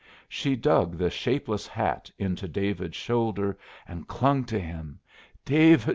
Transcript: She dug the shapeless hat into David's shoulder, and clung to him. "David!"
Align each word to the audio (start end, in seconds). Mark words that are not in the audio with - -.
She 0.27 0.55
dug 0.55 0.97
the 0.97 1.11
shapeless 1.11 1.67
hat 1.67 2.09
into 2.17 2.47
David's 2.47 2.95
shoulder, 2.95 3.55
and 3.87 4.07
clung 4.07 4.45
to 4.45 4.57
him. 4.59 4.99
"David!" 5.45 5.89